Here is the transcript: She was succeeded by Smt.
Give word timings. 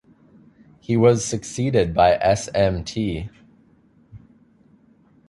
She 0.79 0.97
was 0.97 1.23
succeeded 1.23 1.93
by 1.93 2.17
Smt. 2.17 3.29